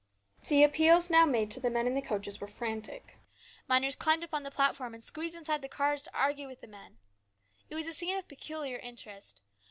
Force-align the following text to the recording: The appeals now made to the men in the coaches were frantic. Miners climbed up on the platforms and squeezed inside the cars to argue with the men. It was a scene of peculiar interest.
The 0.49 0.63
appeals 0.63 1.11
now 1.11 1.25
made 1.27 1.51
to 1.51 1.59
the 1.59 1.69
men 1.69 1.85
in 1.85 1.93
the 1.93 2.01
coaches 2.01 2.41
were 2.41 2.47
frantic. 2.47 3.19
Miners 3.67 3.95
climbed 3.95 4.23
up 4.23 4.33
on 4.33 4.41
the 4.41 4.49
platforms 4.49 4.93
and 4.95 5.03
squeezed 5.03 5.37
inside 5.37 5.61
the 5.61 5.69
cars 5.69 6.01
to 6.05 6.17
argue 6.17 6.47
with 6.47 6.61
the 6.61 6.67
men. 6.67 6.97
It 7.69 7.75
was 7.75 7.85
a 7.85 7.93
scene 7.93 8.17
of 8.17 8.27
peculiar 8.27 8.77
interest. 8.79 9.43